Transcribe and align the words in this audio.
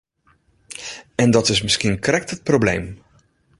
En 1.15 1.31
dat 1.31 1.49
is 1.49 1.61
miskien 1.61 1.99
krekt 1.99 2.31
it 2.31 2.43
probleem. 2.43 3.01